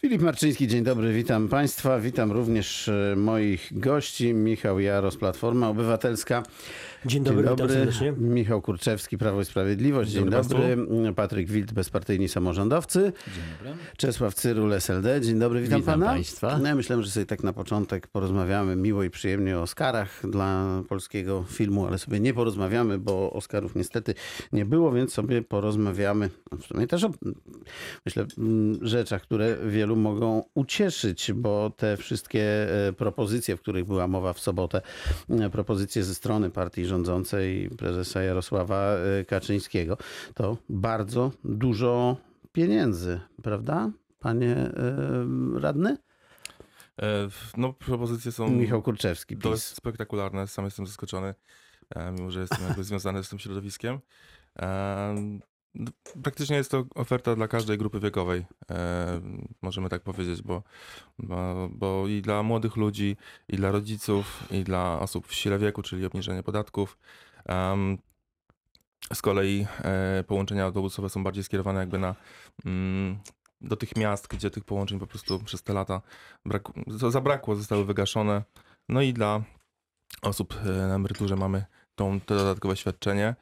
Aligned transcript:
Filip 0.00 0.22
Marczyński, 0.22 0.66
dzień 0.66 0.84
dobry, 0.84 1.12
witam 1.12 1.48
Państwa. 1.48 2.00
Witam 2.00 2.32
również 2.32 2.88
e, 2.88 3.16
moich 3.16 3.68
gości. 3.78 4.34
Michał 4.34 4.80
Jaros, 4.80 5.16
Platforma 5.16 5.68
Obywatelska. 5.68 6.42
Dzień 7.06 7.24
dobry, 7.24 7.42
witam 7.42 7.68
serdecznie. 7.68 8.12
Michał 8.12 8.62
Kurczewski, 8.62 9.18
Prawo 9.18 9.40
i 9.40 9.44
Sprawiedliwość. 9.44 10.10
Dzień, 10.10 10.22
Dzień 10.22 10.30
dobry. 10.30 10.76
dobry 10.76 11.12
Patryk 11.14 11.50
Wild, 11.50 11.72
Bezpartyjni 11.72 12.28
Samorządowcy. 12.28 13.12
Dzień 13.26 13.44
dobry. 13.58 13.82
Czesław 13.96 14.34
Cyrul, 14.34 14.72
SLD. 14.72 15.20
Dzień 15.20 15.38
dobry, 15.38 15.60
witam, 15.60 15.80
Witam 15.80 16.00
Pana. 16.00 16.12
państwa. 16.12 16.58
No, 16.58 16.68
ja 16.68 16.74
myślałem, 16.74 17.04
że 17.04 17.10
sobie 17.10 17.26
tak 17.26 17.42
na 17.42 17.52
początek 17.52 18.06
porozmawiamy 18.06 18.76
miło 18.76 19.02
i 19.02 19.10
przyjemnie 19.10 19.58
o 19.58 19.62
Oscarach 19.62 20.30
dla 20.30 20.82
polskiego 20.88 21.44
filmu, 21.48 21.86
ale 21.86 21.98
sobie 21.98 22.20
nie 22.20 22.34
porozmawiamy, 22.34 22.98
bo 22.98 23.32
Oscarów 23.32 23.74
niestety 23.74 24.14
nie 24.52 24.64
było, 24.64 24.92
więc 24.92 25.12
sobie 25.12 25.42
porozmawiamy 25.42 26.30
no, 26.52 26.58
w 26.58 26.66
sumie 26.66 26.86
też 26.86 27.04
o, 27.04 27.10
myślę, 28.06 28.26
mm, 28.38 28.78
rzeczach, 28.82 29.22
które 29.22 29.56
wielu 29.66 29.96
mogą 29.96 30.42
ucieszyć, 30.54 31.32
bo 31.32 31.70
te 31.76 31.96
wszystkie 31.96 32.42
e, 32.88 32.92
propozycje, 32.92 33.56
w 33.56 33.60
których 33.60 33.84
była 33.84 34.08
mowa 34.08 34.32
w 34.32 34.40
sobotę, 34.40 34.80
e, 35.30 35.50
propozycje 35.50 36.04
ze 36.04 36.14
strony 36.14 36.50
partii 36.50 36.87
rządzącej 36.88 37.70
prezesa 37.78 38.22
Jarosława 38.22 38.94
e, 39.20 39.24
Kaczyńskiego, 39.24 39.96
to 40.34 40.56
bardzo 40.68 41.32
dużo 41.44 42.16
pieniędzy, 42.52 43.20
prawda? 43.42 43.90
Panie 44.20 44.56
e, 44.56 44.72
radny? 45.60 45.96
E, 47.02 47.28
No, 47.56 47.72
propozycje 47.72 48.32
są 48.32 48.48
Michał 48.50 48.82
Kurczewski, 48.82 49.36
dość 49.36 49.62
PiS. 49.68 49.76
spektakularne. 49.76 50.46
Sam 50.46 50.64
jestem 50.64 50.86
zaskoczony, 50.86 51.34
e, 51.94 52.12
mimo 52.12 52.30
że 52.30 52.40
jestem 52.40 52.64
jakby 52.68 52.84
związany 52.84 53.24
z 53.24 53.28
tym 53.28 53.38
środowiskiem. 53.38 53.98
Praktycznie 56.22 56.56
jest 56.56 56.70
to 56.70 56.84
oferta 56.94 57.36
dla 57.36 57.48
każdej 57.48 57.78
grupy 57.78 58.00
wiekowej, 58.00 58.44
e, 58.70 59.20
możemy 59.62 59.88
tak 59.88 60.02
powiedzieć, 60.02 60.42
bo, 60.42 60.62
bo, 61.18 61.68
bo 61.72 62.08
i 62.08 62.22
dla 62.22 62.42
młodych 62.42 62.76
ludzi, 62.76 63.16
i 63.48 63.56
dla 63.56 63.70
rodziców, 63.70 64.44
i 64.50 64.64
dla 64.64 65.00
osób 65.00 65.26
w 65.26 65.34
sile 65.34 65.58
wieku, 65.58 65.82
czyli 65.82 66.06
obniżenie 66.06 66.42
podatków. 66.42 66.98
Em, 67.46 67.98
Z 69.14 69.22
kolei 69.22 69.66
e, 69.84 70.24
połączenia 70.26 70.64
autobusowe 70.64 71.08
są 71.08 71.24
bardziej 71.24 71.44
skierowane 71.44 71.80
jakby 71.80 71.98
na 71.98 72.14
mm, 72.64 73.18
do 73.60 73.76
tych 73.76 73.96
miast, 73.96 74.28
gdzie 74.28 74.50
tych 74.50 74.64
połączeń 74.64 74.98
po 74.98 75.06
prostu 75.06 75.38
przez 75.38 75.62
te 75.62 75.72
lata 75.72 76.00
braku, 76.44 76.72
za- 76.86 77.10
zabrakło, 77.10 77.56
zostały 77.56 77.84
wygaszone. 77.84 78.42
No 78.88 79.02
i 79.02 79.12
dla 79.12 79.42
osób 80.22 80.54
e, 80.66 80.68
na 80.88 80.94
emeryturze 80.94 81.36
mamy 81.36 81.64
tą, 81.94 82.20
to 82.20 82.34
dodatkowe 82.34 82.76
świadczenie. 82.76 83.34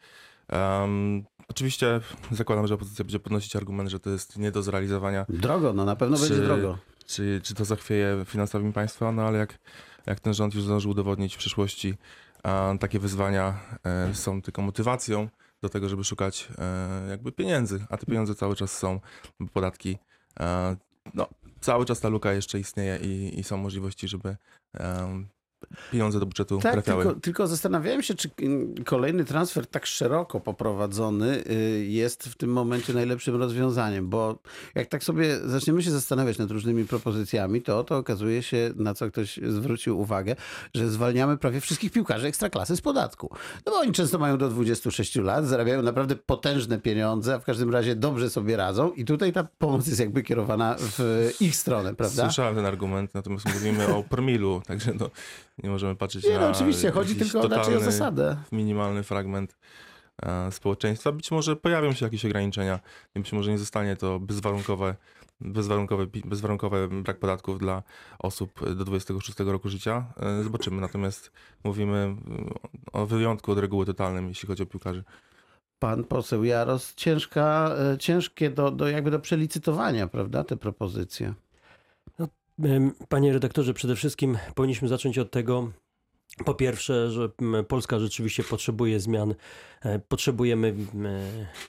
Em, 0.48 1.24
oczywiście 1.48 2.00
zakładam, 2.30 2.66
że 2.66 2.74
opozycja 2.74 3.04
będzie 3.04 3.18
podnosić 3.18 3.56
argument, 3.56 3.90
że 3.90 4.00
to 4.00 4.10
jest 4.10 4.38
nie 4.38 4.52
do 4.52 4.62
zrealizowania, 4.62 5.26
Drogo, 5.28 5.72
no 5.72 5.84
na 5.84 5.96
pewno 5.96 6.16
Czy- 6.16 6.28
będzie 6.28 6.44
drogo. 6.44 6.78
czy, 7.06 7.40
czy 7.44 7.54
to 7.54 7.64
zachwieje 7.64 8.24
finansami 8.26 8.72
państwa, 8.72 9.12
no 9.12 9.22
ale 9.22 9.38
jak, 9.38 9.58
jak 10.06 10.20
ten 10.20 10.34
rząd 10.34 10.54
już 10.54 10.64
zdążył 10.64 10.90
udowodnić 10.90 11.34
w 11.34 11.38
przyszłości, 11.38 11.94
a 12.42 12.74
takie 12.80 12.98
wyzwania 12.98 13.60
e, 13.84 14.14
są 14.14 14.42
tylko 14.42 14.62
motywacją 14.62 15.28
do 15.62 15.68
tego, 15.68 15.88
żeby 15.88 16.04
szukać 16.04 16.48
e, 16.58 17.08
jakby 17.10 17.32
pieniędzy, 17.32 17.84
a 17.90 17.96
te 17.96 18.06
pieniądze 18.06 18.34
cały 18.34 18.56
czas 18.56 18.78
są, 18.78 19.00
bo 19.40 19.48
podatki, 19.48 19.98
e, 20.40 20.76
no 21.14 21.26
cały 21.60 21.84
czas 21.84 22.00
ta 22.00 22.08
luka 22.08 22.32
jeszcze 22.32 22.58
istnieje 22.60 22.98
i, 23.02 23.40
i 23.40 23.44
są 23.44 23.56
możliwości, 23.56 24.08
żeby 24.08 24.36
pieniądze 25.92 26.20
do 26.20 26.26
budżetu 26.26 26.58
Tak, 26.58 26.72
trafiały. 26.72 27.04
tylko, 27.04 27.20
tylko 27.20 27.46
zastanawiałem 27.46 28.02
się, 28.02 28.14
czy 28.14 28.30
kolejny 28.84 29.24
transfer 29.24 29.66
tak 29.66 29.86
szeroko 29.86 30.40
poprowadzony 30.40 31.44
y, 31.50 31.86
jest 31.88 32.24
w 32.28 32.34
tym 32.36 32.52
momencie 32.52 32.94
najlepszym 32.94 33.36
rozwiązaniem, 33.36 34.08
bo 34.08 34.38
jak 34.74 34.88
tak 34.88 35.04
sobie 35.04 35.36
zaczniemy 35.44 35.82
się 35.82 35.90
zastanawiać 35.90 36.38
nad 36.38 36.50
różnymi 36.50 36.84
propozycjami, 36.84 37.62
to 37.62 37.84
to 37.84 37.96
okazuje 37.96 38.42
się, 38.42 38.70
na 38.76 38.94
co 38.94 39.10
ktoś 39.10 39.40
zwrócił 39.48 40.00
uwagę, 40.00 40.36
że 40.74 40.88
zwalniamy 40.88 41.36
prawie 41.38 41.60
wszystkich 41.60 41.92
piłkarzy 41.92 42.26
ekstraklasy 42.26 42.76
z 42.76 42.80
podatku. 42.80 43.30
No 43.66 43.72
bo 43.72 43.78
oni 43.78 43.92
często 43.92 44.18
mają 44.18 44.38
do 44.38 44.48
26 44.48 45.16
lat, 45.16 45.46
zarabiają 45.46 45.82
naprawdę 45.82 46.16
potężne 46.16 46.78
pieniądze, 46.78 47.34
a 47.34 47.38
w 47.38 47.44
każdym 47.44 47.70
razie 47.70 47.96
dobrze 47.96 48.30
sobie 48.30 48.56
radzą 48.56 48.92
i 48.92 49.04
tutaj 49.04 49.32
ta 49.32 49.44
pomoc 49.58 49.86
jest 49.86 50.00
jakby 50.00 50.22
kierowana 50.22 50.76
w 50.78 51.30
ich 51.40 51.56
stronę, 51.56 51.94
prawda? 51.94 52.22
Słyszałem 52.22 52.54
ten 52.54 52.66
argument, 52.66 53.14
natomiast 53.14 53.54
mówimy 53.54 53.94
o 53.94 54.02
promilu, 54.14 54.62
także 54.66 54.92
no, 55.00 55.10
nie 55.62 55.70
możemy 55.70 55.96
patrzeć 55.96 56.24
Nie, 56.24 56.34
na 56.34 56.40
no 56.40 56.48
oczywiście, 56.50 56.90
chodzi 56.90 57.16
tylko 57.16 57.40
o 57.40 57.48
totalny- 57.48 57.80
zasadę. 57.84 58.36
minimalny 58.52 59.02
fragment 59.02 59.56
e, 60.22 60.52
społeczeństwa. 60.52 61.12
Być 61.12 61.30
może 61.30 61.56
pojawią 61.56 61.92
się 61.92 62.06
jakieś 62.06 62.24
ograniczenia, 62.24 62.80
być 63.14 63.32
może 63.32 63.50
nie 63.50 63.58
zostanie 63.58 63.96
to 63.96 64.20
bezwarunkowe, 64.20 64.96
bezwarunkowe, 65.40 66.06
bezwarunkowe 66.24 66.88
brak 66.88 67.18
podatków 67.18 67.58
dla 67.58 67.82
osób 68.18 68.74
do 68.76 68.84
26 68.84 69.38
roku 69.40 69.68
życia. 69.68 70.04
E, 70.20 70.42
Zobaczymy. 70.42 70.80
Natomiast 70.80 71.32
mówimy 71.64 72.16
o 72.92 73.06
wyjątku 73.06 73.52
od 73.52 73.58
reguły 73.58 73.86
totalnym, 73.86 74.28
jeśli 74.28 74.46
chodzi 74.48 74.62
o 74.62 74.66
piłkarzy. 74.66 75.04
Pan 75.78 76.04
poseł 76.04 76.44
Jaros, 76.44 76.94
ciężka, 76.94 77.74
e, 77.94 77.98
ciężkie 77.98 78.50
do, 78.50 78.70
do 78.70 78.88
jakby 78.88 79.10
do 79.10 79.18
przelicytowania, 79.20 80.06
prawda, 80.08 80.44
te 80.44 80.56
propozycje. 80.56 81.34
Panie 83.08 83.32
redaktorze, 83.32 83.74
przede 83.74 83.96
wszystkim 83.96 84.38
powinniśmy 84.54 84.88
zacząć 84.88 85.18
od 85.18 85.30
tego, 85.30 85.72
po 86.44 86.54
pierwsze, 86.54 87.10
że 87.10 87.28
Polska 87.68 87.98
rzeczywiście 87.98 88.44
potrzebuje 88.44 89.00
zmian. 89.00 89.34
E, 89.82 89.98
Potrzebujemy, 89.98 90.74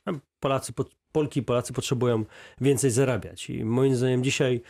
e, 0.08 0.20
Polacy, 0.40 0.74
po- 0.74 0.86
Polki 1.12 1.40
i 1.40 1.44
Polacy 1.44 1.74
potrzebują 1.74 2.26
więcej 2.62 2.92
zarabiać. 2.92 3.50
I 3.50 3.66
moim 3.66 3.96
zdaniem 3.96 4.24
dzisiaj 4.24 4.62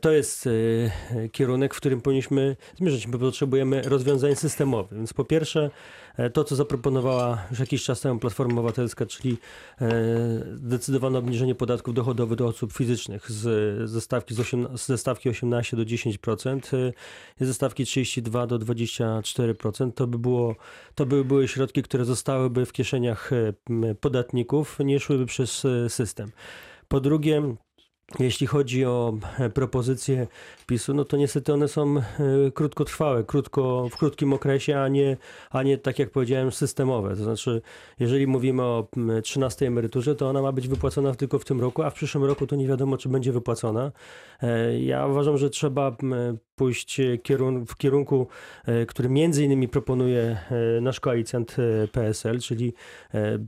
to 0.00 0.10
jest 0.10 0.46
e, 0.46 0.50
e, 0.50 1.28
kierunek, 1.28 1.74
w 1.74 1.76
którym 1.76 2.00
powinniśmy 2.00 2.56
zmierzać. 2.76 3.06
My 3.06 3.18
potrzebujemy 3.18 3.82
rozwiązań 3.82 4.36
systemowych. 4.36 4.98
Więc 4.98 5.12
po 5.12 5.24
pierwsze, 5.24 5.70
e, 6.16 6.30
to 6.30 6.44
co 6.44 6.56
zaproponowała 6.56 7.46
już 7.50 7.60
jakiś 7.60 7.84
czas 7.84 8.00
temu 8.00 8.20
Platforma 8.20 8.54
Obywatelska, 8.54 9.06
czyli 9.06 9.38
e, 9.80 9.90
zdecydowane 10.54 11.18
obniżenie 11.18 11.54
podatków 11.54 11.94
dochodowych 11.94 12.38
do 12.38 12.46
osób 12.46 12.72
fizycznych 12.72 13.30
z, 13.30 13.90
ze, 13.90 14.00
stawki 14.00 14.34
z, 14.34 14.40
osiem, 14.40 14.68
ze 14.74 14.98
stawki 14.98 15.28
18 15.28 15.76
do 15.76 15.82
10%, 15.82 16.76
e, 16.76 16.92
i 17.40 17.44
ze 17.44 17.54
stawki 17.54 17.84
32 17.84 18.46
do 18.46 18.58
24%. 18.58 19.92
To 19.92 20.06
by, 20.06 20.18
było, 20.18 20.56
to 20.94 21.06
by 21.06 21.24
były 21.24 21.48
środki, 21.48 21.82
które 21.82 22.04
zostałyby 22.04 22.66
w 22.66 22.72
kieszeniach 22.72 23.30
e, 23.32 23.94
podatników, 23.94 24.78
nie 24.84 25.00
szłyby 25.00 25.26
przez 25.26 25.64
e, 25.64 25.88
system. 25.88 26.30
Po 26.88 27.00
drugie, 27.00 27.54
jeśli 28.18 28.46
chodzi 28.46 28.84
o 28.84 29.18
e, 29.38 29.50
propozycje 29.50 30.26
PiSu, 30.66 30.94
no 30.94 31.04
to 31.04 31.16
niestety 31.16 31.52
one 31.52 31.68
są 31.68 31.98
e, 31.98 32.02
krótkotrwałe, 32.54 33.24
krótko, 33.24 33.88
w 33.90 33.96
krótkim 33.96 34.32
okresie, 34.32 34.80
a 34.80 34.88
nie, 34.88 35.16
a 35.50 35.62
nie 35.62 35.78
tak 35.78 35.98
jak 35.98 36.10
powiedziałem 36.10 36.52
systemowe. 36.52 37.16
To 37.16 37.24
znaczy, 37.24 37.62
jeżeli 37.98 38.26
mówimy 38.26 38.62
o 38.62 38.88
m, 38.96 39.22
13 39.22 39.66
emeryturze, 39.66 40.14
to 40.14 40.28
ona 40.28 40.42
ma 40.42 40.52
być 40.52 40.68
wypłacona 40.68 41.14
tylko 41.14 41.38
w 41.38 41.44
tym 41.44 41.60
roku, 41.60 41.82
a 41.82 41.90
w 41.90 41.94
przyszłym 41.94 42.24
roku 42.24 42.46
to 42.46 42.56
nie 42.56 42.68
wiadomo, 42.68 42.98
czy 42.98 43.08
będzie 43.08 43.32
wypłacona. 43.32 43.92
E, 44.42 44.80
Ja 44.80 45.06
uważam, 45.06 45.38
że 45.38 45.50
trzeba 45.50 45.96
pójść 46.60 47.00
kierun- 47.22 47.66
w 47.66 47.76
kierunku, 47.76 48.26
e, 48.66 48.86
który 48.86 49.08
między 49.08 49.44
innymi 49.44 49.68
proponuje 49.68 50.22
e, 50.78 50.80
nasz 50.80 51.00
koalicjant 51.00 51.56
e, 51.58 51.88
PSL, 51.88 52.38
czyli 52.40 52.72
e, 53.14 53.38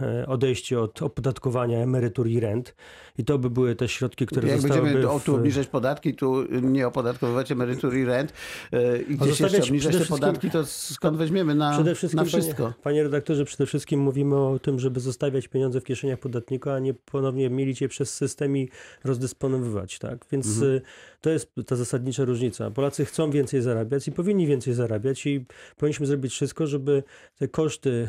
e, 0.00 0.26
odejście 0.26 0.80
od 0.80 1.02
opodatkowania 1.02 1.78
emerytur 1.78 2.28
i 2.28 2.40
rent. 2.40 2.74
I 3.18 3.24
to 3.24 3.38
by 3.38 3.50
były 3.50 3.74
te 3.76 3.88
środki, 3.88 4.26
które 4.26 4.48
Jak 4.48 4.60
będziemy 4.60 5.06
w- 5.06 5.22
tu 5.24 5.34
obniżać 5.36 5.66
podatki, 5.66 6.14
tu 6.14 6.44
nie 6.62 6.86
opodatkowywać 6.86 7.52
emerytur 7.52 7.96
i 7.96 8.04
rent 8.04 8.32
e, 8.72 9.02
i 9.02 9.16
gdzieś 9.16 9.40
jeszcze 9.40 9.62
obniżać 9.62 9.96
te 9.96 10.04
podatki, 10.04 10.50
to 10.50 10.66
skąd 10.66 11.16
weźmiemy 11.16 11.54
na, 11.54 11.72
Przede 11.72 11.94
wszystkim, 11.94 12.18
na 12.20 12.24
wszystko? 12.24 12.62
Panie, 12.62 12.74
panie 12.82 13.02
redaktorze, 13.02 13.44
przede 13.44 13.66
wszystkim 13.66 14.00
mówimy 14.00 14.36
o 14.36 14.58
tym, 14.58 14.78
żeby 14.80 15.00
zostawiać 15.00 15.48
pieniądze 15.48 15.80
w 15.80 15.84
kieszeniach 15.84 16.18
podatnika, 16.18 16.74
a 16.74 16.78
nie 16.78 16.94
ponownie 16.94 17.50
mielić 17.50 17.80
je 17.80 17.88
przez 17.88 18.14
system 18.14 18.56
i 18.56 18.68
rozdysponowywać, 19.04 19.98
tak? 19.98 20.26
Więc 20.32 20.46
Mhm. 20.46 20.80
to 21.20 21.30
jest 21.30 21.52
ta 21.66 21.76
zasadnicza 21.76 22.24
różnica. 22.32 22.70
Polacy 22.70 23.04
chcą 23.04 23.30
więcej 23.30 23.62
zarabiać 23.62 24.08
i 24.08 24.12
powinni 24.12 24.46
więcej 24.46 24.74
zarabiać 24.74 25.26
i 25.26 25.44
powinniśmy 25.76 26.06
zrobić 26.06 26.32
wszystko, 26.32 26.66
żeby 26.66 27.02
te 27.38 27.48
koszty 27.48 28.08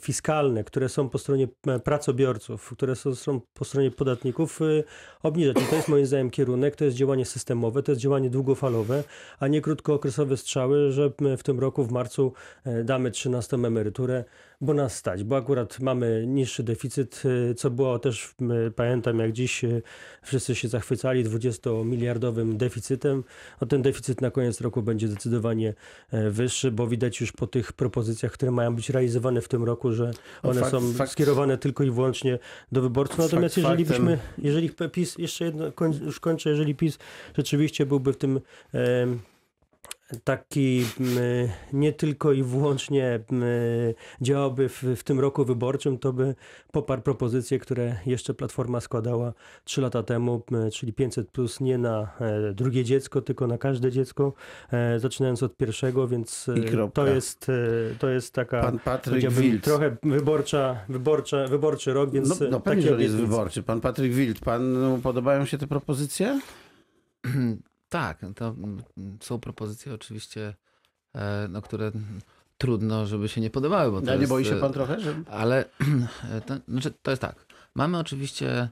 fiskalne, 0.00 0.64
które 0.64 0.88
są 0.88 1.08
po 1.08 1.18
stronie 1.18 1.48
e, 1.66 1.78
pracobiorców, 1.78 2.70
które 2.70 2.96
są, 2.96 3.40
po 3.54 3.64
stronie 3.64 3.90
podatników, 3.90 4.62
y, 4.62 4.84
obniżać. 5.22 5.56
I 5.62 5.66
to 5.66 5.76
jest 5.76 5.88
moim 5.88 6.06
zdaniem 6.06 6.30
kierunek, 6.30 6.76
to 6.76 6.84
jest 6.84 6.96
działanie 6.96 7.24
systemowe, 7.24 7.82
to 7.82 7.92
jest 7.92 8.02
działanie 8.02 8.30
długofalowe, 8.30 9.04
a 9.40 9.48
nie 9.48 9.60
krótkookresowe 9.60 10.36
strzały, 10.36 10.92
że 10.92 11.10
w 11.38 11.42
tym 11.42 11.60
roku 11.60 11.84
w 11.84 11.92
marcu 11.92 12.32
e, 12.64 12.84
damy 12.84 13.10
13 13.10 13.56
emeryturę, 13.56 14.24
bo 14.60 14.74
nas 14.74 14.96
stać, 14.96 15.24
bo 15.24 15.36
akurat 15.36 15.80
mamy 15.80 16.24
niższy 16.26 16.62
deficyt, 16.62 17.22
y, 17.50 17.54
co 17.54 17.70
było 17.70 17.98
też, 17.98 18.34
y, 18.66 18.70
pamiętam 18.70 19.18
jak 19.18 19.32
dziś 19.32 19.64
y, 19.64 19.82
wszyscy 20.22 20.54
się 20.54 20.68
zachwycali 20.68 21.24
20-miliardowym 21.24 22.56
deficytem. 22.56 23.24
No 23.60 23.66
ten 23.66 23.82
deficyt 23.82 24.20
na 24.20 24.30
koniec 24.30 24.60
roku 24.60 24.82
będzie 24.82 25.08
zdecydowanie 25.08 25.74
wyższy, 26.30 26.70
bo 26.70 26.86
widać 26.86 27.20
już 27.20 27.32
po 27.32 27.46
tych 27.46 27.72
propozycjach, 27.72 28.32
które 28.32 28.50
mają 28.50 28.74
być 28.74 28.90
realizowane 28.90 29.40
w 29.40 29.48
tym 29.48 29.64
roku, 29.64 29.92
że 29.92 30.10
one 30.42 30.60
fakt- 30.60 30.70
są 30.70 30.92
fakt- 30.92 31.12
skierowane 31.12 31.58
tylko 31.58 31.84
i 31.84 31.90
wyłącznie 31.90 32.38
do 32.72 32.82
wyborców. 32.82 33.18
Natomiast 33.18 33.54
Fakt 33.54 33.66
jeżeli 33.66 33.84
byśmy, 33.84 34.18
jeżeli 34.38 34.70
PiS, 34.92 35.18
jeszcze 35.18 35.44
jedno, 35.44 35.72
koń, 35.72 36.00
już 36.04 36.20
kończę, 36.20 36.50
jeżeli 36.50 36.74
PiS 36.74 36.98
rzeczywiście 37.36 37.86
byłby 37.86 38.12
w 38.12 38.16
tym 38.16 38.40
taki 40.24 40.84
nie 41.72 41.92
tylko 41.92 42.32
i 42.32 42.42
wyłącznie 42.42 43.20
działałby 44.20 44.68
w, 44.68 44.82
w 44.96 45.04
tym 45.04 45.20
roku 45.20 45.44
wyborczym, 45.44 45.98
to 45.98 46.12
by 46.12 46.34
poparł 46.72 47.02
propozycje, 47.02 47.58
które 47.58 47.96
jeszcze 48.06 48.34
Platforma 48.34 48.80
składała 48.80 49.32
trzy 49.64 49.80
lata 49.80 50.02
temu, 50.02 50.42
czyli 50.72 50.92
500 50.92 51.30
plus 51.30 51.60
nie 51.60 51.78
na 51.78 52.12
e, 52.20 52.54
drugie 52.54 52.84
dziecko, 52.84 53.22
tylko 53.22 53.46
na 53.46 53.58
każde 53.58 53.92
dziecko, 53.92 54.32
e, 54.72 54.98
zaczynając 55.00 55.42
od 55.42 55.56
pierwszego, 55.56 56.08
więc 56.08 56.48
e, 56.48 56.88
to 56.88 57.06
jest, 57.06 57.46
to 57.98 58.08
jest 58.08 58.34
taka 58.34 58.60
Pan 58.60 58.78
Patryk 58.78 59.30
Wild. 59.30 59.64
trochę 59.64 59.96
wyborcza, 60.02 60.76
wyborcza, 60.88 61.46
wyborczy 61.46 61.92
rok, 61.92 62.10
więc 62.10 62.28
No, 62.28 62.46
no 62.50 62.60
pewnie, 62.60 62.82
takie 62.82 62.88
że 62.88 62.94
on 62.94 63.00
jest 63.00 63.16
wyborczy. 63.16 63.62
Pan 63.62 63.80
Patryk 63.80 64.12
Wild, 64.12 64.40
panu 64.40 64.98
podobają 65.02 65.44
się 65.44 65.58
te 65.58 65.66
propozycje? 65.66 66.40
Tak, 67.88 68.20
to 68.36 68.48
mm, 68.48 68.82
są 69.20 69.40
propozycje 69.40 69.94
oczywiście, 69.94 70.54
e, 71.14 71.48
no, 71.50 71.62
które 71.62 71.92
trudno, 72.58 73.06
żeby 73.06 73.28
się 73.28 73.40
nie 73.40 73.50
podobały. 73.50 73.90
Bo 73.90 74.00
to 74.00 74.10
A 74.10 74.14
nie 74.14 74.20
jest, 74.20 74.30
boi 74.30 74.44
się 74.44 74.56
e, 74.56 74.60
pan 74.60 74.72
trochę, 74.72 75.00
że... 75.00 75.14
Ale 75.30 75.64
to, 76.46 76.56
znaczy, 76.68 76.94
to 77.02 77.10
jest 77.10 77.22
tak. 77.22 77.46
Mamy 77.74 77.98
oczywiście 77.98 78.50
e, 78.50 78.68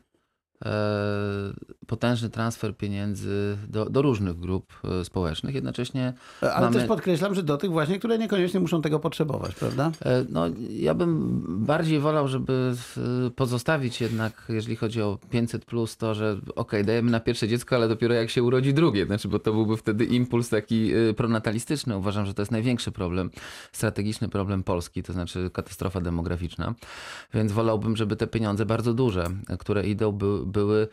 potężny 1.87 2.31
transfer 2.31 2.77
pieniędzy 2.77 3.57
do, 3.69 3.91
do 3.91 4.03
różnych 4.03 4.39
grup 4.39 4.73
e, 5.01 5.05
społecznych. 5.05 5.55
Jednocześnie 5.55 6.13
Ale 6.41 6.61
Mamy- 6.61 6.79
też 6.79 6.89
podkreślam, 6.89 7.35
że 7.35 7.43
do 7.43 7.57
tych 7.57 7.71
właśnie, 7.71 7.99
które 7.99 8.19
niekoniecznie 8.19 8.61
muszą 8.61 8.83
tego 8.83 8.99
potrzebować, 8.99 9.55
prawda? 9.55 9.93
E, 10.05 10.25
No, 10.29 10.45
ja 10.71 10.95
bym 10.95 11.43
bardziej 11.67 12.01
wolał, 12.01 12.29
żeby 12.29 12.75
e, 13.27 13.31
pozostawić 13.31 14.01
jednak, 14.01 14.45
jeżeli 14.49 14.77
chodzi 14.77 15.03
o 15.03 15.19
500 15.31 15.65
plus, 15.65 15.97
to, 15.97 16.15
że 16.15 16.37
okej, 16.57 16.85
dajemy 16.85 17.11
na 17.11 17.21
pierwsze 17.21 17.49
dziecko, 17.49 17.77
ale 17.77 17.89
dopiero 17.89 18.15
jak 18.15 18.31
się 18.31 18.43
urodzi 18.43 18.75
drugie, 18.75 19.07
znaczy, 19.07 19.29
bo 19.29 19.39
to 19.39 19.53
byłby 19.53 19.77
wtedy 19.77 20.05
impuls 20.05 20.49
taki 20.49 20.93
e, 20.95 21.15
pronatalistyczny. 21.15 21.97
Uważam, 21.97 22.27
że 22.27 22.35
to 22.35 22.43
jest 22.43 22.53
największy 22.53 22.93
problem, 22.93 23.31
strategiczny 23.73 24.29
problem 24.29 24.63
Polski, 24.63 25.03
to 25.03 25.13
znaczy 25.13 25.51
katastrofa 25.53 26.01
demograficzna. 26.01 26.75
Więc 27.35 27.53
wolałbym, 27.53 27.97
żeby 27.97 28.17
te 28.17 28.27
pieniądze 28.27 28.67
bardzo 28.67 28.95
duże, 28.95 29.27
e, 29.49 29.57
które 29.57 29.87
idą, 29.87 30.13
by, 30.13 30.46
były 30.47 30.89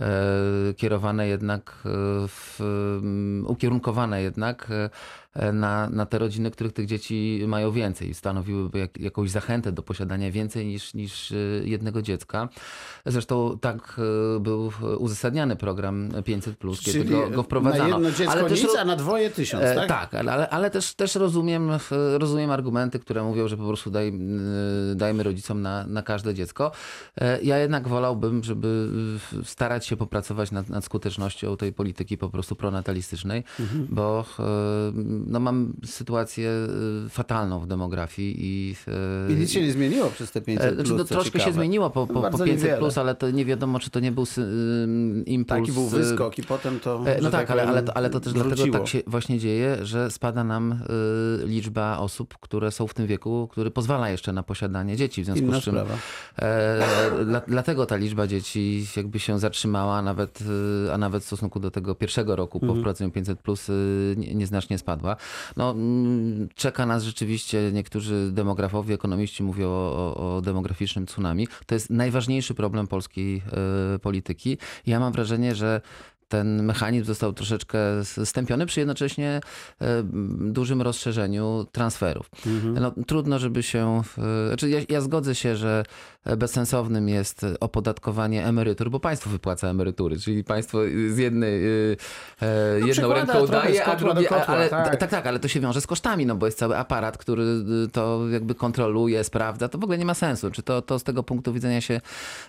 e, 0.00 0.74
kierowane 0.76 1.28
jednak, 1.28 1.82
e, 1.86 1.88
w, 2.28 2.60
ukierunkowane 3.46 4.22
jednak 4.22 4.68
e, 4.70 4.90
na, 5.52 5.90
na 5.90 6.06
te 6.06 6.18
rodziny, 6.18 6.50
których 6.50 6.72
tych 6.72 6.86
dzieci 6.86 7.42
mają 7.46 7.70
więcej. 7.72 8.14
Stanowiłyby 8.14 8.78
jak, 8.78 9.00
jakąś 9.00 9.30
zachętę 9.30 9.72
do 9.72 9.82
posiadania 9.82 10.30
więcej 10.30 10.66
niż, 10.66 10.94
niż 10.94 11.32
e, 11.32 11.36
jednego 11.64 12.02
dziecka. 12.02 12.48
Zresztą 13.06 13.58
tak 13.60 14.00
e, 14.36 14.40
był 14.40 14.72
uzasadniany 14.98 15.56
program 15.56 16.08
500+, 16.08 16.84
kiedy 16.84 17.04
go, 17.04 17.30
go 17.30 17.42
wprowadzano. 17.42 17.88
na 17.98 18.08
jedno 18.08 18.10
dziecko 18.18 18.48
też 18.48 18.62
nic, 18.62 18.76
a 18.78 18.84
na 18.84 18.96
dwoje 18.96 19.30
tysiąc, 19.30 19.64
E, 19.64 19.74
tak? 19.74 19.88
tak, 19.88 20.14
ale, 20.14 20.32
ale, 20.32 20.48
ale 20.50 20.70
też, 20.70 20.94
też 20.94 21.14
rozumiem, 21.14 21.70
e, 21.70 21.78
rozumiem 22.18 22.50
argumenty, 22.50 22.98
które 22.98 23.22
mówią, 23.22 23.48
że 23.48 23.56
po 23.56 23.66
prostu 23.66 23.90
daj, 23.90 24.08
e, 24.08 24.14
dajmy 24.94 25.22
rodzicom 25.22 25.62
na, 25.62 25.86
na 25.86 26.02
każde 26.02 26.34
dziecko. 26.34 26.72
E, 27.20 27.42
Ja 27.42 27.58
jednak 27.58 27.88
wolałbym, 27.88 28.44
żeby 28.44 28.88
e, 29.40 29.44
starać 29.44 29.86
się 29.86 29.96
popracować 29.96 30.50
nad, 30.50 30.68
nad 30.68 30.84
skutecznością 30.84 31.56
tej 31.56 31.72
polityki 31.72 32.18
po 32.18 32.28
prostu 32.30 32.56
pronatalistycznej, 32.56 33.44
Mhm. 33.60 33.86
bo 33.90 34.24
e, 34.38 34.42
no, 35.26 35.40
mam 35.40 35.72
sytuację 35.84 36.50
e, 37.06 37.08
fatalną 37.08 37.60
w 37.60 37.66
demografii 37.66 38.36
i, 38.38 38.74
e, 39.28 39.32
I 39.32 39.36
nic 39.36 39.50
się 39.50 39.62
nie 39.62 39.72
zmieniło 39.72 40.10
przez 40.10 40.30
te 40.32 40.40
500 40.40 40.66
e, 40.66 40.74
znaczy, 40.74 40.88
plus, 40.88 40.98
no, 40.98 41.04
troszkę 41.04 41.32
ciekawe. 41.32 41.50
się 41.50 41.54
zmieniło 41.54 41.90
po, 41.90 42.06
po, 42.06 42.14
po 42.14 42.20
Bardzo 42.20 42.44
500 42.44 42.62
niewiele. 42.62 42.78
plus, 42.78 42.98
ale 42.98 43.14
to 43.14 43.30
nie 43.30 43.44
wiadomo, 43.44 43.78
czy 43.78 43.90
to 43.90 44.00
nie 44.00 44.12
był 44.12 44.24
impuls. 45.26 45.60
Taki 45.60 45.72
był 45.72 45.86
y, 45.86 45.90
wyskok 45.90 46.38
i 46.38 46.42
potem 46.42 46.80
to, 46.80 47.02
E, 47.06 47.16
No 47.16 47.22
że 47.22 47.30
tak, 47.30 47.50
ale, 47.50 47.62
ale, 47.68 47.82
to, 47.82 47.96
ale 47.96 48.10
to 48.10 48.20
też 48.20 48.32
dlatego 48.32 48.56
wróciło. 48.56 48.78
tak 48.78 48.88
się 48.88 49.02
właśnie 49.06 49.38
dzieje, 49.38 49.76
że 49.82 50.10
spada 50.10 50.44
nam 50.44 50.72
y, 50.72 51.46
liczba 51.46 51.98
osób, 51.98 52.34
które 52.40 52.70
są 52.70 52.86
w 52.86 52.94
tym 52.94 53.06
wieku, 53.06 53.48
który 53.52 53.70
pozwala 53.70 54.10
jeszcze 54.10 54.32
na 54.32 54.42
posiadanie 54.42 54.96
dzieci. 54.96 55.22
W 55.22 55.24
związku 55.24 55.44
Inna 55.44 55.60
z 55.60 55.62
czym 55.64 55.76
e, 56.38 57.24
dla, 57.24 57.40
dlatego 57.48 57.86
ta 57.86 57.96
liczba 57.96 58.26
dzieci 58.26 58.86
jakby 58.96 59.18
się 59.18 59.38
zatrzymała, 59.38 59.96
a 59.96 60.02
nawet, 60.02 60.40
y, 60.86 60.92
a 60.92 60.98
nawet 60.98 61.22
w 61.22 61.26
stosunku 61.26 61.60
do 61.60 61.70
tego 61.70 61.94
pierwszego 61.94 62.36
roku 62.36 62.60
po 62.60 62.66
wprowadzeniu 62.74 63.10
500 63.10 63.38
plus 63.40 63.68
y, 63.68 64.14
nie- 64.16 64.34
nieznacznie 64.34 64.78
spadła. 64.78 65.09
No, 65.56 65.70
mm, 65.70 66.48
czeka 66.54 66.86
nas 66.86 67.02
rzeczywiście, 67.02 67.70
niektórzy 67.72 68.32
demografowie, 68.32 68.94
ekonomiści 68.94 69.42
mówią 69.42 69.68
o, 69.68 70.36
o, 70.36 70.40
demograficznym 70.40 71.06
tsunami. 71.06 71.48
To 71.66 71.74
jest 71.74 71.90
najważniejszy 71.90 72.54
problem 72.54 72.86
polskiej 72.86 73.42
y, 73.94 73.98
polityki. 73.98 74.58
Ja 74.86 75.00
mam 75.00 75.12
wrażenie, 75.12 75.54
że 75.54 75.80
ten 76.30 76.62
mechanizm 76.62 77.04
został 77.06 77.32
troszeczkę 77.32 77.78
stępiony 78.24 78.66
przy 78.66 78.80
jednocześnie 78.80 79.40
e, 79.80 80.02
dużym 80.40 80.82
rozszerzeniu 80.82 81.66
transferów. 81.72 82.30
No, 82.80 82.92
trudno, 83.06 83.38
żeby 83.38 83.62
się. 83.62 84.02
e, 84.18 84.48
Znaczy 84.48 84.70
ja, 84.70 84.80
ja 84.88 85.00
zgodzę 85.00 85.34
się, 85.34 85.56
że 85.56 85.84
bezsensownym 86.36 87.08
jest 87.08 87.46
opodatkowanie 87.60 88.46
emerytur, 88.46 88.90
bo 88.90 89.00
państwo 89.00 89.30
wypłaca 89.30 89.68
emerytury, 89.68 90.18
czyli 90.18 90.44
państwo 90.44 90.78
z 91.08 91.18
jednej 91.18 91.64
e, 91.64 91.96
e, 92.42 92.78
jedną 92.78 92.92
przekłada 92.92 93.32
ręką 93.32 93.46
daje, 93.46 93.84
a 93.84 93.96
drugie, 93.96 94.26
kotła, 94.28 94.46
ale 94.46 94.68
tak. 94.68 94.96
tak, 94.96 95.10
tak, 95.10 95.26
ale 95.26 95.38
to 95.38 95.48
się 95.48 95.60
wiąże 95.60 95.80
z 95.80 95.86
kosztami, 95.86 96.26
no 96.26 96.36
bo 96.36 96.46
jest 96.46 96.58
cały 96.58 96.76
aparat, 96.76 97.18
który 97.18 97.42
y, 97.42 97.88
to 97.92 98.28
jakby 98.28 98.54
kontroluje, 98.54 99.24
sprawdza, 99.24 99.68
to 99.68 99.78
w 99.78 99.84
ogóle 99.84 99.98
nie 99.98 100.04
ma 100.04 100.14
sensu. 100.14 100.50
Czy 100.50 100.62
to, 100.62 100.82
to 100.82 100.98
z 100.98 101.02
tego 101.02 101.22
punktu 101.22 101.52
widzenia 101.52 101.80
się 101.80 102.00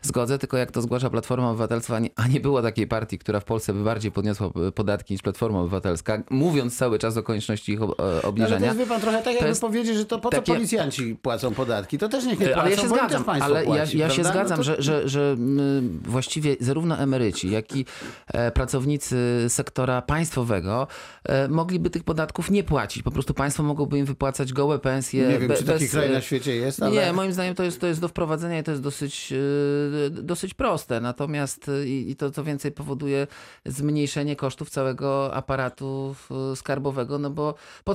zgodzę, 0.02 0.38
tylko 0.38 0.58
jak 0.58 0.72
to 0.72 0.82
zgłasza 0.82 1.10
Platforma 1.10 1.50
Obywatelstwa, 1.50 1.96
a 1.96 2.00
nie, 2.00 2.10
a 2.16 2.28
nie 2.28 2.40
było 2.40 2.62
takiej 2.62 2.88
partii, 2.88 3.18
która 3.20 3.40
w 3.40 3.46
Polsce 3.46 3.71
by 3.74 3.84
bardziej 3.84 4.12
podniosła 4.12 4.50
y, 4.68 4.72
podatki 4.72 5.14
niż 5.14 5.22
Platforma 5.22 5.60
Obywatelska, 5.60 6.24
mówiąc 6.30 6.78
cały 6.78 7.00
czas 7.00 7.18
o 7.18 7.24
konieczności 7.24 7.72
ich 7.72 7.82
ob- 7.82 8.00
e, 8.00 8.04
No, 8.04 8.10
ale 8.10 8.22
to 8.22 8.28
obniżenia. 8.28 8.74
jest, 8.74 8.90
pan, 8.90 9.02
trochę 9.02 9.18
tak 9.24 9.34
jakby 9.34 9.50
jest 9.50 9.62
powiedzieć, 9.62 9.98
że 9.98 10.06
to 10.06 10.20
po 10.20 10.30
co 10.30 10.38
takie- 10.38 10.54
policjanci 10.54 11.16
płacą 11.22 11.54
podatki? 11.54 11.98
To 11.98 12.10
też 12.10 12.26
niech 12.26 12.40
nie 12.40 12.46
płacą, 12.46 12.62
Ale 12.62 12.72
ja 12.72 12.78
się 12.78 12.90
zgadzam, 12.90 13.24
ale 13.28 13.60
ja, 13.60 13.66
płaci, 13.66 13.98
ja 13.98 14.10
się 14.10 14.22
prawda? 14.22 14.32
zgadzam, 14.40 14.58
No 14.58 14.64
to- 14.64 14.64
że, 14.64 14.82
że, 14.82 15.10
że 15.10 15.32
mm, 15.38 16.02
właściwie 16.06 16.56
zarówno 16.60 16.98
emeryci, 16.98 17.52
jak 17.52 17.76
i 17.76 17.86
e, 18.28 18.52
pracownicy 18.52 19.46
sektora 19.50 20.02
państwowego 20.02 20.88
e, 21.24 21.48
mogliby 21.48 21.90
tych 21.90 22.04
podatków 22.04 22.52
nie 22.52 22.64
płacić. 22.64 23.04
Po 23.04 23.12
prostu 23.12 23.34
państwo 23.34 23.64
mogłoby 23.64 23.98
im 24.00 24.06
wypłacać 24.06 24.54
gołe 24.54 24.80
pensje. 24.80 25.28
Nie 25.28 25.40
wiem, 25.40 25.48
be- 25.48 25.58
czy 25.58 25.64
taki 25.64 25.80
bez, 25.80 25.92
kraj 25.92 26.08
e, 26.10 26.12
na 26.14 26.22
świecie 26.22 26.56
jest, 26.56 26.84
ale... 26.84 26.92
Nie, 26.92 27.14
moim 27.14 27.34
zdaniem 27.34 27.56
to 27.56 27.64
jest, 27.64 27.82
to 27.82 27.88
jest 27.88 28.02
do 28.02 28.08
wprowadzenia 28.08 28.60
i 28.60 28.64
to 28.64 28.72
jest 28.72 28.84
dosyć, 28.84 29.34
e, 29.34 30.10
dosyć 30.10 30.54
proste. 30.54 31.02
Natomiast 31.02 31.70
e, 31.70 31.88
i, 31.88 32.12
i 32.12 32.16
to 32.16 32.32
co 32.32 32.44
więcej 32.44 32.72
powoduje 32.72 33.28
zmniejszenie 33.66 34.36
kosztów 34.36 34.70
całego 34.70 35.34
aparatu 35.34 36.16
e, 36.52 36.56
skarbowego, 36.56 37.20
no 37.20 37.30
bo 37.30 37.56
po 37.84 37.90